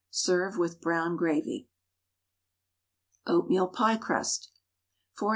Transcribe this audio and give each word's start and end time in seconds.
Serve 0.09 0.57
with 0.57 0.81
brown 0.81 1.15
gravy. 1.15 1.69
OATMEAL 3.27 3.67
PIE 3.67 3.97
CRUST. 3.97 4.51
4 5.19 5.29
oz. 5.29 5.29